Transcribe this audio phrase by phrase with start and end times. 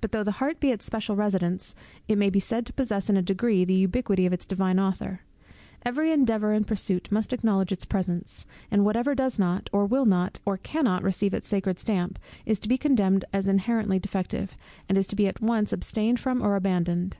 [0.00, 1.74] But though the heart be its special residence,
[2.08, 5.20] it may be said to possess in a degree the ubiquity of its Divine Author.
[5.84, 10.40] Every endeavour and pursuit must acknowledge its presence; and whatever does not, or will not,
[10.46, 14.56] or cannot receive its sacred stamp, is to be condemned as inherently defective,
[14.88, 17.18] and is to be at once abstained from or abandoned.